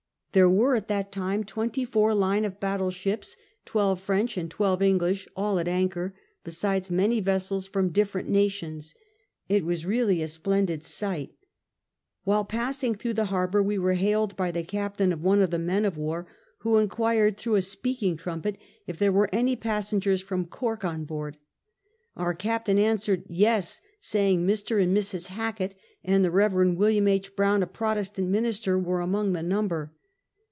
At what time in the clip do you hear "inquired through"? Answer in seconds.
16.77-17.55